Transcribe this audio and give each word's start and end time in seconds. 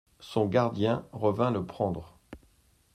Son 0.19 0.47
gardien 0.47 1.05
revint 1.11 1.51
le 1.51 1.63
prendre. 1.63 2.17